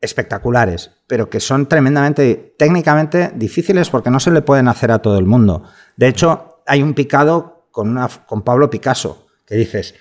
espectaculares, 0.03 0.91
pero 1.07 1.29
que 1.29 1.39
son 1.39 1.67
tremendamente 1.67 2.55
técnicamente 2.57 3.31
difíciles 3.35 3.89
porque 3.89 4.09
no 4.09 4.19
se 4.19 4.31
le 4.31 4.41
pueden 4.41 4.67
hacer 4.67 4.91
a 4.91 4.99
todo 4.99 5.17
el 5.17 5.25
mundo. 5.25 5.63
De 5.95 6.07
hecho, 6.07 6.59
hay 6.65 6.81
un 6.81 6.93
picado 6.93 7.67
con, 7.71 7.89
una, 7.89 8.07
con 8.07 8.41
Pablo 8.41 8.69
Picasso 8.69 9.27
que 9.45 9.55
dices, 9.55 9.95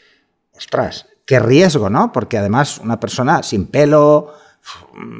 ostras, 0.55 1.07
qué 1.27 1.39
riesgo, 1.39 1.91
¿no? 1.91 2.13
Porque 2.13 2.39
además 2.39 2.79
una 2.79 2.99
persona 3.01 3.43
sin 3.43 3.67
pelo, 3.67 4.33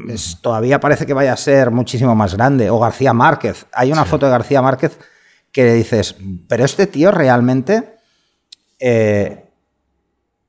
es- 0.09 0.39
todavía 0.41 0.81
parece 0.81 1.07
que 1.07 1.15
vaya 1.15 1.33
a 1.33 1.37
ser 1.37 1.71
muchísimo 1.71 2.15
más 2.15 2.35
grande. 2.35 2.71
O 2.71 2.79
García 2.79 3.13
Márquez. 3.13 3.67
Hay 3.73 3.91
una 3.93 4.05
foto 4.05 4.27
de 4.27 4.33
García 4.33 4.63
Márquez 4.63 4.99
que 5.51 5.73
dices, 5.75 6.17
pero 6.49 6.65
este 6.65 6.87
tío 6.87 7.11
realmente 7.11 7.97
eh, 8.79 9.49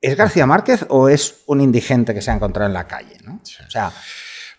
es 0.01 0.15
García 0.17 0.45
Márquez 0.45 0.85
o 0.89 1.09
es 1.09 1.41
un 1.47 1.61
indigente 1.61 2.13
que 2.13 2.21
se 2.21 2.31
ha 2.31 2.35
encontrado 2.35 2.67
en 2.67 2.73
la 2.73 2.87
calle, 2.87 3.17
¿no? 3.23 3.39
O 3.67 3.69
sea, 3.69 3.91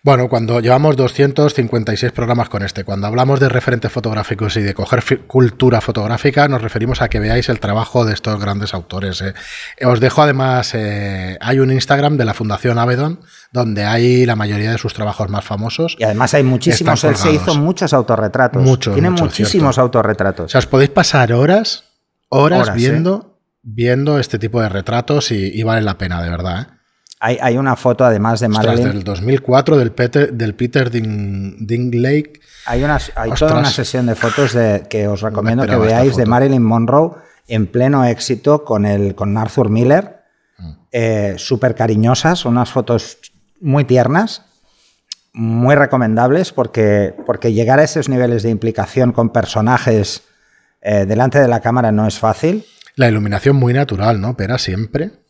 Bueno, 0.04 0.28
cuando 0.28 0.60
llevamos 0.60 0.96
256 0.96 2.12
programas 2.12 2.50
con 2.50 2.62
este, 2.62 2.84
cuando 2.84 3.06
hablamos 3.06 3.40
de 3.40 3.48
referentes 3.48 3.90
fotográficos 3.90 4.54
y 4.58 4.60
de 4.60 4.74
coger 4.74 5.02
cultura 5.26 5.80
fotográfica, 5.80 6.46
nos 6.46 6.60
referimos 6.60 7.00
a 7.00 7.08
que 7.08 7.20
veáis 7.20 7.48
el 7.48 7.58
trabajo 7.58 8.04
de 8.04 8.12
estos 8.12 8.38
grandes 8.38 8.74
autores. 8.74 9.22
eh. 9.22 9.32
Eh, 9.78 9.86
Os 9.86 10.00
dejo 10.00 10.20
además, 10.22 10.72
eh, 10.74 11.38
hay 11.40 11.58
un 11.58 11.72
Instagram 11.72 12.18
de 12.18 12.26
la 12.26 12.34
Fundación 12.34 12.78
Avedon, 12.78 13.20
donde 13.50 13.84
hay 13.86 14.26
la 14.26 14.36
mayoría 14.36 14.72
de 14.72 14.76
sus 14.76 14.92
trabajos 14.92 15.30
más 15.30 15.42
famosos. 15.42 15.96
y 15.98 16.04
además 16.04 16.34
hay 16.34 16.42
muchísimos, 16.42 17.02
él 17.04 17.16
se 17.16 17.32
hizo 17.32 17.54
muchos 17.54 17.94
autorretratos. 17.94 18.62
Mucho, 18.62 18.92
Tiene 18.92 19.08
muchísimos 19.08 19.74
cierto. 19.76 19.80
autorretratos. 19.80 20.44
O 20.44 20.48
sea, 20.50 20.58
os 20.58 20.66
podéis 20.66 20.90
pasar 20.90 21.32
horas, 21.32 21.84
horas, 22.28 22.60
Horas, 22.60 22.76
¿eh? 22.76 22.78
viendo, 22.78 23.38
viendo 23.62 24.18
este 24.18 24.38
tipo 24.38 24.60
de 24.60 24.68
retratos 24.68 25.30
y, 25.30 25.50
y 25.58 25.62
vale 25.62 25.80
la 25.80 25.96
pena, 25.96 26.22
de 26.22 26.28
verdad. 26.28 26.68
Hay, 27.24 27.38
hay 27.40 27.56
una 27.56 27.74
foto 27.74 28.04
además 28.04 28.40
de 28.40 28.48
Ostras, 28.48 28.84
del 28.84 29.02
2004 29.02 29.78
del 29.78 29.92
Peter, 29.92 30.30
del 30.30 30.54
Peter 30.54 30.90
Ding, 30.90 31.56
Dinglake. 31.58 32.40
Hay, 32.66 32.84
una, 32.84 32.96
hay 32.96 33.30
Ostras. 33.30 33.38
toda 33.38 33.60
una 33.60 33.70
sesión 33.70 34.04
de 34.04 34.14
fotos 34.14 34.52
de, 34.52 34.82
que 34.90 35.08
os 35.08 35.22
recomiendo 35.22 35.66
que 35.66 35.74
veáis 35.74 36.16
de. 36.16 36.26
Marilyn 36.26 36.62
Monroe 36.62 37.12
en 37.48 37.66
pleno 37.66 38.04
éxito 38.04 38.62
con, 38.62 38.84
el, 38.84 39.14
con 39.14 39.38
Arthur 39.38 39.70
Miller. 39.70 40.18
Mm. 40.58 40.70
Eh, 40.92 41.34
Súper 41.38 41.74
cariñosas, 41.74 42.44
unas 42.44 42.70
fotos 42.70 43.16
muy 43.58 43.84
tiernas, 43.84 44.42
muy 45.32 45.76
recomendables 45.76 46.52
porque, 46.52 47.14
porque 47.24 47.54
llegar 47.54 47.78
a 47.78 47.84
esos 47.84 48.10
niveles 48.10 48.42
de 48.42 48.50
implicación 48.50 49.12
con 49.12 49.30
personajes 49.30 50.24
eh, 50.82 51.06
delante 51.06 51.38
de 51.40 51.48
la 51.48 51.60
cámara 51.60 51.90
no 51.90 52.06
es 52.06 52.18
fácil. 52.18 52.66
La 52.96 53.08
iluminación 53.08 53.56
muy 53.56 53.72
natural, 53.72 54.20
¿no? 54.20 54.36
Pero 54.36 54.58
siempre. 54.58 55.23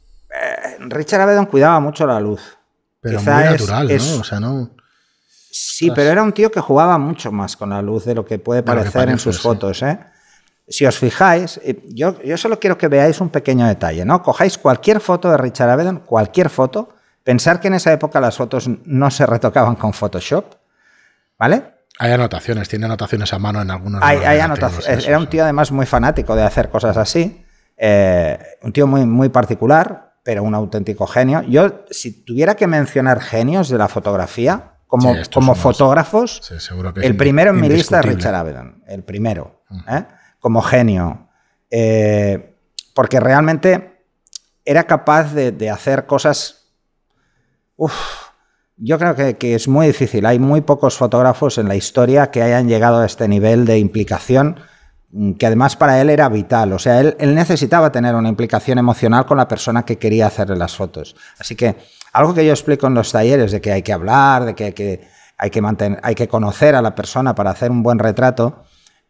Richard 0.80 1.20
Avedon 1.22 1.46
cuidaba 1.46 1.80
mucho 1.80 2.06
la 2.06 2.20
luz. 2.20 2.56
Pero 3.00 3.18
Quizá 3.18 3.34
muy 3.34 3.44
es- 3.44 3.50
natural, 3.50 3.90
es- 3.90 4.12
¿no? 4.14 4.20
O 4.20 4.24
sea, 4.24 4.40
no. 4.40 4.70
Sí, 5.56 5.90
pero 5.94 6.10
era 6.10 6.22
un 6.22 6.32
tío 6.32 6.50
que 6.50 6.60
jugaba 6.60 6.98
mucho 6.98 7.30
más 7.30 7.56
con 7.56 7.70
la 7.70 7.80
luz 7.80 8.04
de 8.04 8.14
lo 8.14 8.24
que 8.24 8.38
puede 8.38 8.62
que 8.62 8.66
parecer 8.66 9.08
en 9.08 9.18
sus 9.18 9.36
sí. 9.36 9.42
fotos. 9.42 9.82
¿eh? 9.82 9.98
Si 10.66 10.84
os 10.84 10.98
fijáis, 10.98 11.60
eh, 11.62 11.84
yo, 11.90 12.20
yo 12.22 12.36
solo 12.36 12.58
quiero 12.58 12.76
que 12.76 12.88
veáis 12.88 13.20
un 13.20 13.28
pequeño 13.28 13.66
detalle, 13.66 14.04
¿no? 14.04 14.22
Cojáis 14.22 14.58
cualquier 14.58 15.00
foto 15.00 15.30
de 15.30 15.36
Richard 15.36 15.70
Avedon, 15.70 16.00
cualquier 16.00 16.50
foto, 16.50 16.94
pensar 17.22 17.60
que 17.60 17.68
en 17.68 17.74
esa 17.74 17.92
época 17.92 18.20
las 18.20 18.36
fotos 18.36 18.68
no 18.84 19.10
se 19.10 19.26
retocaban 19.26 19.76
con 19.76 19.92
Photoshop, 19.92 20.54
¿vale? 21.38 21.62
Hay 22.00 22.10
anotaciones, 22.10 22.68
tiene 22.68 22.86
anotaciones 22.86 23.32
a 23.32 23.38
mano 23.38 23.62
en 23.62 23.70
algunos. 23.70 24.02
Hay, 24.02 24.40
anotaciones. 24.40 24.88
esos. 24.88 25.06
Era 25.06 25.18
un 25.18 25.28
tío 25.28 25.44
además 25.44 25.70
muy 25.70 25.86
fanático 25.86 26.34
de 26.34 26.42
hacer 26.42 26.68
cosas 26.68 26.96
así. 26.96 27.44
eh, 27.76 28.38
un 28.62 28.72
tío 28.72 28.86
muy, 28.86 29.04
muy 29.04 29.28
particular, 29.28 30.13
pero 30.24 30.42
un 30.42 30.54
auténtico 30.54 31.06
genio. 31.06 31.42
Yo, 31.42 31.84
si 31.90 32.24
tuviera 32.24 32.56
que 32.56 32.66
mencionar 32.66 33.20
genios 33.20 33.68
de 33.68 33.78
la 33.78 33.86
fotografía, 33.86 34.72
como, 34.88 35.14
Sí, 35.14 35.30
como 35.32 35.54
fotógrafos, 35.54 36.40
Sí, 36.42 36.54
el 37.02 37.16
primero 37.16 37.50
en 37.50 37.60
mi 37.60 37.68
lista 37.68 38.00
es. 38.00 38.06
Richard 38.06 38.34
Avedon. 38.34 38.82
El 38.86 39.04
primero. 39.04 39.64
¿eh? 39.88 40.04
Como 40.40 40.62
genio. 40.62 41.28
Eh, 41.70 42.56
porque 42.94 43.20
realmente 43.20 44.04
era 44.64 44.84
capaz 44.84 45.34
de, 45.34 45.52
de 45.52 45.70
hacer 45.70 46.06
cosas. 46.06 46.68
Uf, 47.76 47.92
yo 48.76 48.98
creo 48.98 49.14
que, 49.14 49.36
que 49.36 49.54
es 49.54 49.68
muy 49.68 49.88
difícil. 49.88 50.24
Hay 50.26 50.38
muy 50.38 50.60
pocos 50.62 50.96
fotógrafos 50.96 51.58
en 51.58 51.68
la 51.68 51.76
historia 51.76 52.30
que 52.30 52.42
hayan 52.42 52.68
llegado 52.68 53.00
a 53.00 53.06
este 53.06 53.28
nivel 53.28 53.66
de 53.66 53.78
implicación, 53.78 54.50
mm, 54.50 54.73
que 55.38 55.47
además 55.47 55.76
para 55.76 56.00
él 56.00 56.11
era 56.11 56.28
vital. 56.28 56.73
O 56.73 56.78
sea, 56.78 57.00
él, 57.00 57.16
él 57.18 57.35
necesitaba 57.35 57.92
tener 57.92 58.14
una 58.14 58.28
implicación 58.28 58.78
emocional 58.78 59.26
con 59.26 59.37
la 59.37 59.49
persona 59.49 59.85
que 59.85 59.97
quería 59.97 60.26
hacerle 60.26 60.56
las 60.56 60.76
fotos. 60.76 61.14
Así 61.38 61.54
que 61.54 61.76
algo 62.12 62.35
que 62.35 62.47
yo 62.47 62.52
explico 62.52 62.87
en 62.87 62.94
los 62.94 63.12
talleres 63.12 63.52
de 63.52 63.61
que 63.61 63.73
hay 63.73 63.83
que 63.83 63.92
hablar, 63.92 64.44
de 64.44 64.54
que 64.54 64.64
hay 64.64 64.73
que, 64.73 65.09
hay 65.37 65.50
que, 65.50 65.61
mantener, 65.61 66.00
hay 66.02 66.14
que 66.14 66.28
conocer 66.28 66.75
a 66.75 66.83
la 66.83 66.94
persona 66.94 67.35
para 67.35 67.50
hacer 67.50 67.71
un 67.71 67.83
buen 67.83 67.99
retrato, 67.99 68.64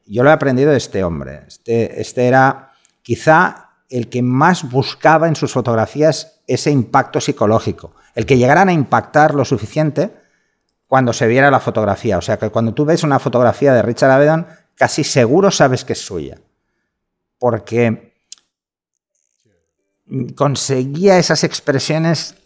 yo 0.07 0.23
lo 0.23 0.31
he 0.31 0.33
aprendido 0.33 0.71
de 0.71 0.79
este 0.79 1.05
hombre. 1.05 1.43
Este, 1.47 2.01
este 2.01 2.27
era 2.27 2.73
quizá 3.03 3.71
el 3.91 4.09
que 4.09 4.23
más 4.23 4.69
buscaba 4.71 5.29
en 5.29 5.37
sus 5.37 5.53
fotografías 5.53 6.41
ese 6.47 6.71
impacto 6.71 7.21
psicológico, 7.21 7.95
el 8.15 8.27
que 8.27 8.37
llegaran 8.37 8.69
a 8.69 8.73
impactar 8.73 9.35
lo 9.35 9.45
suficiente 9.45 10.11
cuando 10.89 11.13
se 11.13 11.27
viera 11.27 11.51
la 11.51 11.61
fotografía. 11.61 12.19
O 12.19 12.23
sea, 12.23 12.39
que 12.39 12.51
cuando 12.51 12.75
tú 12.75 12.85
ves 12.85 13.03
una 13.03 13.19
fotografía 13.19 13.73
de 13.73 13.83
Richard 13.83 14.11
Avedon, 14.11 14.47
casi 14.77 15.05
seguro 15.05 15.51
sabes 15.51 15.85
que 15.85 15.95
es 15.95 16.01
suya. 16.01 16.41
Porque 17.39 18.15
conseguía 20.37 21.19
esas 21.19 21.45
expresiones 21.45 22.37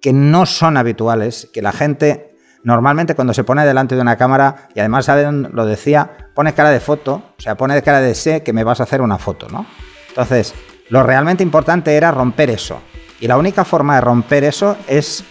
que 0.00 0.12
no 0.12 0.46
son 0.46 0.76
habituales, 0.76 1.48
que 1.52 1.62
la 1.62 1.72
gente 1.72 2.34
normalmente 2.62 3.14
cuando 3.14 3.34
se 3.34 3.44
pone 3.44 3.64
delante 3.64 3.94
de 3.94 4.00
una 4.00 4.16
cámara, 4.16 4.68
y 4.74 4.80
además 4.80 5.08
Avedon 5.08 5.50
lo 5.52 5.66
decía, 5.66 6.30
pone 6.34 6.54
cara 6.54 6.70
de 6.70 6.80
foto, 6.80 7.22
o 7.38 7.40
sea, 7.40 7.56
pone 7.56 7.80
cara 7.82 8.00
de 8.00 8.14
sé 8.14 8.42
que 8.42 8.52
me 8.52 8.64
vas 8.64 8.80
a 8.80 8.84
hacer 8.84 9.02
una 9.02 9.18
foto, 9.18 9.48
¿no? 9.48 9.66
Entonces, 10.08 10.54
lo 10.88 11.02
realmente 11.02 11.42
importante 11.42 11.94
era 11.94 12.10
romper 12.10 12.50
eso. 12.50 12.80
Y 13.20 13.28
la 13.28 13.36
única 13.36 13.64
forma 13.64 13.94
de 13.96 14.00
romper 14.00 14.44
eso 14.44 14.76
es 14.86 15.24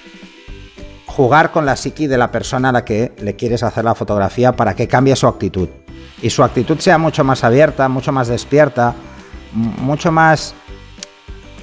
jugar 1.07 1.51
con 1.51 1.65
la 1.65 1.75
psiqui 1.75 2.07
de 2.07 2.17
la 2.17 2.31
persona 2.31 2.69
a 2.69 2.71
la 2.71 2.85
que 2.85 3.13
le 3.19 3.35
quieres 3.35 3.63
hacer 3.63 3.83
la 3.83 3.95
fotografía 3.95 4.55
para 4.55 4.75
que 4.75 4.87
cambie 4.87 5.15
su 5.15 5.27
actitud. 5.27 5.69
Y 6.23 6.29
su 6.31 6.43
actitud 6.43 6.79
sea 6.79 6.97
mucho 6.97 7.23
más 7.23 7.43
abierta, 7.43 7.87
mucho 7.87 8.11
más 8.11 8.27
despierta, 8.29 8.95
mucho 9.53 10.11
más... 10.11 10.55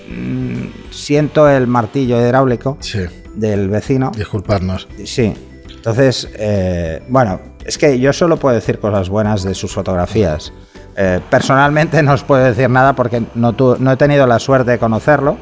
mm, 0.09 0.67
siento 0.93 1.49
el 1.49 1.67
martillo 1.67 2.21
hidráulico 2.21 2.76
Sí, 2.81 3.00
del 3.35 3.69
vecino. 3.69 4.12
disculpadnos. 4.14 4.87
Sí. 5.05 5.35
Entonces, 5.75 6.29
eh, 6.38 7.02
bueno, 7.09 7.40
es 7.64 7.79
que 7.79 7.99
yo 7.99 8.12
solo 8.12 8.37
puedo 8.37 8.55
decir 8.55 8.79
cosas 8.79 9.09
buenas 9.09 9.43
de 9.43 9.55
sus 9.55 9.73
fotografías. 9.73 10.52
Eh, 10.97 11.21
personalmente 11.31 12.02
no 12.02 12.12
os 12.12 12.23
puedo 12.23 12.45
decir 12.45 12.69
nada 12.69 12.95
porque 12.95 13.23
no, 13.35 13.55
tu- 13.55 13.76
no 13.79 13.93
he 13.93 13.97
tenido 13.97 14.26
la 14.26 14.38
suerte 14.38 14.73
de 14.73 14.79
conocerlo. 14.79 15.38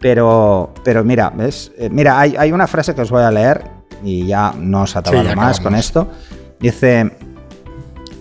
Pero, 0.00 0.72
pero 0.84 1.04
mira, 1.04 1.30
¿ves? 1.34 1.72
Eh, 1.78 1.88
mira, 1.90 2.18
hay, 2.20 2.34
hay 2.38 2.52
una 2.52 2.66
frase 2.66 2.94
que 2.94 3.00
os 3.02 3.10
voy 3.10 3.22
a 3.22 3.30
leer 3.30 3.64
y 4.04 4.26
ya 4.26 4.52
no 4.56 4.82
os 4.82 4.94
atabalo 4.94 5.22
ya 5.24 5.34
más 5.36 5.58
acabamos. 5.58 5.60
con 5.60 5.74
esto. 5.74 6.08
Dice, 6.60 7.15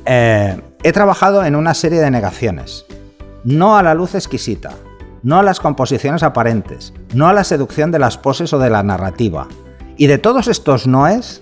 eh, 0.05 0.59
he 0.83 0.91
trabajado 0.91 1.43
en 1.45 1.55
una 1.55 1.73
serie 1.73 1.99
de 1.99 2.11
negaciones. 2.11 2.85
No 3.43 3.77
a 3.77 3.83
la 3.83 3.93
luz 3.93 4.15
exquisita, 4.15 4.71
no 5.23 5.39
a 5.39 5.43
las 5.43 5.59
composiciones 5.59 6.23
aparentes, 6.23 6.93
no 7.13 7.27
a 7.27 7.33
la 7.33 7.43
seducción 7.43 7.91
de 7.91 7.99
las 7.99 8.17
poses 8.17 8.53
o 8.53 8.59
de 8.59 8.69
la 8.69 8.83
narrativa. 8.83 9.47
Y 9.97 10.07
de 10.07 10.17
todos 10.17 10.47
estos 10.47 10.87
noes, 10.87 11.41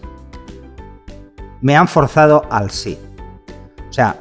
me 1.61 1.75
han 1.75 1.87
forzado 1.87 2.43
al 2.49 2.71
sí. 2.71 2.97
O 3.89 3.93
sea, 3.93 4.17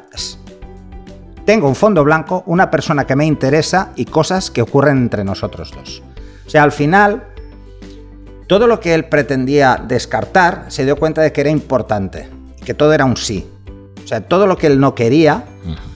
tengo 1.44 1.66
un 1.66 1.74
fondo 1.74 2.04
blanco, 2.04 2.44
una 2.46 2.70
persona 2.70 3.04
que 3.04 3.16
me 3.16 3.26
interesa 3.26 3.90
y 3.96 4.04
cosas 4.04 4.50
que 4.50 4.62
ocurren 4.62 4.98
entre 4.98 5.24
nosotros 5.24 5.72
dos. 5.72 6.02
O 6.46 6.50
sea, 6.50 6.62
al 6.62 6.70
final, 6.70 7.24
todo 8.46 8.66
lo 8.68 8.78
que 8.78 8.94
él 8.94 9.06
pretendía 9.06 9.76
descartar 9.76 10.66
se 10.68 10.84
dio 10.84 10.96
cuenta 10.96 11.20
de 11.20 11.32
que 11.32 11.40
era 11.40 11.50
importante, 11.50 12.28
que 12.64 12.74
todo 12.74 12.92
era 12.92 13.04
un 13.04 13.16
sí. 13.16 13.48
O 14.04 14.06
sea, 14.06 14.20
todo 14.22 14.46
lo 14.46 14.56
que 14.56 14.66
él 14.66 14.80
no 14.80 14.94
quería 14.94 15.44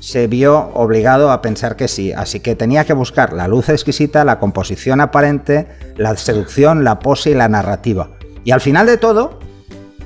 se 0.01 0.27
vio 0.27 0.71
obligado 0.75 1.31
a 1.31 1.43
pensar 1.43 1.77
que 1.77 1.89
sí. 1.89 2.13
Así 2.13 2.41
que 2.41 2.55
tenía 2.55 2.85
que 2.85 2.93
buscar 2.93 3.33
la 3.33 3.49
luz 3.49 3.69
exquisita, 3.69 4.25
la 4.25 4.39
composición 4.39 5.01
aparente, 5.01 5.67
la 5.97 6.17
seducción, 6.17 6.85
la 6.85 6.99
pose 7.01 7.31
y 7.31 7.35
la 7.35 7.49
narrativa. 7.49 8.11
Y 8.45 8.53
al 8.53 8.61
final 8.61 8.87
de 8.87 8.97
todo, 8.97 9.41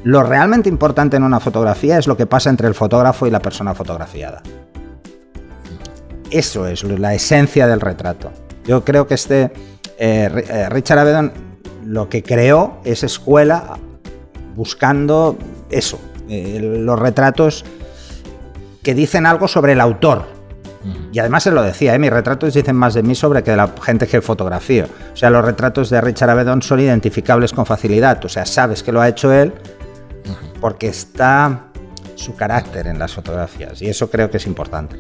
Lo 0.02 0.22
realmente 0.22 0.68
importante 0.70 1.18
en 1.18 1.24
una 1.24 1.40
fotografía 1.40 1.98
es 1.98 2.06
lo 2.06 2.16
que 2.16 2.24
pasa 2.26 2.48
entre 2.48 2.66
el 2.66 2.74
fotógrafo 2.74 3.26
y 3.26 3.30
la 3.30 3.40
persona 3.40 3.74
fotografiada. 3.74 4.42
Eso 6.30 6.66
es 6.66 6.82
la 6.84 7.14
esencia 7.14 7.66
del 7.66 7.80
retrato. 7.80 8.30
Yo 8.64 8.84
creo 8.84 9.06
que 9.06 9.14
este 9.14 9.52
eh, 9.98 10.30
eh, 10.48 10.68
Richard 10.70 11.00
Avedon 11.00 11.32
lo 11.84 12.08
que 12.08 12.22
creó 12.22 12.80
es 12.84 13.02
escuela 13.02 13.78
buscando 14.56 15.36
eso, 15.70 16.00
eh, 16.28 16.58
los 16.60 16.98
retratos 16.98 17.64
que 18.82 18.94
dicen 18.94 19.26
algo 19.26 19.48
sobre 19.48 19.72
el 19.72 19.80
autor. 19.80 20.40
Y 21.12 21.18
además 21.18 21.42
se 21.42 21.50
lo 21.50 21.62
decía, 21.62 21.98
mis 21.98 22.10
retratos 22.10 22.54
dicen 22.54 22.74
más 22.74 22.94
de 22.94 23.02
mí 23.02 23.14
sobre 23.14 23.42
que 23.42 23.50
de 23.50 23.56
la 23.58 23.70
gente 23.82 24.06
que 24.06 24.22
fotografío. 24.22 24.86
O 25.12 25.16
sea, 25.16 25.28
los 25.28 25.44
retratos 25.44 25.90
de 25.90 26.00
Richard 26.00 26.30
Avedon 26.30 26.62
son 26.62 26.80
identificables 26.80 27.52
con 27.52 27.66
facilidad. 27.66 28.24
O 28.24 28.28
sea, 28.30 28.46
sabes 28.46 28.82
que 28.82 28.90
lo 28.90 29.02
ha 29.02 29.08
hecho 29.08 29.30
él 29.32 29.52
porque 30.60 30.88
está 30.88 31.66
su 32.14 32.34
carácter 32.34 32.86
en 32.86 32.98
las 32.98 33.12
fotografías. 33.12 33.82
Y 33.82 33.88
eso 33.88 34.10
creo 34.10 34.30
que 34.30 34.38
es 34.38 34.46
importante. 34.46 34.96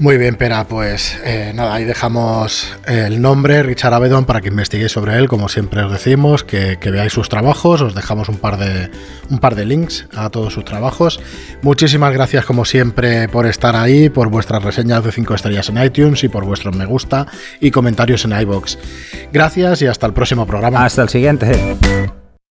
Muy 0.00 0.16
bien, 0.16 0.36
Pera, 0.36 0.64
pues 0.68 1.18
eh, 1.24 1.50
nada, 1.56 1.74
ahí 1.74 1.84
dejamos 1.84 2.76
el 2.86 3.20
nombre, 3.20 3.64
Richard 3.64 3.92
Avedon, 3.92 4.26
para 4.26 4.40
que 4.40 4.46
investiguéis 4.48 4.92
sobre 4.92 5.16
él, 5.18 5.26
como 5.26 5.48
siempre 5.48 5.82
os 5.82 5.90
decimos, 5.90 6.44
que, 6.44 6.78
veáis 6.84 7.12
sus 7.12 7.28
trabajos, 7.28 7.80
os 7.80 7.96
dejamos 7.96 8.28
un 8.28 8.36
par, 8.36 8.58
de, 8.58 8.90
un 9.28 9.40
par 9.40 9.56
de 9.56 9.64
links 9.64 10.06
a 10.14 10.30
todos 10.30 10.52
sus 10.52 10.64
trabajos. 10.64 11.20
Muchísimas 11.62 12.12
gracias, 12.12 12.44
como 12.44 12.64
siempre, 12.64 13.28
por 13.28 13.46
estar 13.46 13.74
ahí, 13.74 14.08
por 14.08 14.28
vuestras 14.28 14.62
reseñas 14.62 15.02
de 15.02 15.10
5 15.10 15.34
estrellas 15.34 15.68
en 15.68 15.82
iTunes 15.82 16.22
y 16.22 16.28
por 16.28 16.44
vuestros 16.44 16.76
me 16.76 16.86
gusta 16.86 17.26
y 17.60 17.72
comentarios 17.72 18.24
en 18.24 18.40
iBox. 18.40 18.78
Gracias 19.32 19.82
y 19.82 19.86
hasta 19.88 20.06
el 20.06 20.12
próximo 20.12 20.46
programa. 20.46 20.84
Hasta 20.84 21.02
el 21.02 21.08
siguiente. 21.08 21.76